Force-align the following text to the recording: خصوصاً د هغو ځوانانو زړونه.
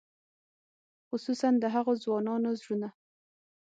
خصوصاً 1.09 1.49
د 1.59 1.63
هغو 1.75 1.93
ځوانانو 2.03 2.49
زړونه. 2.59 2.89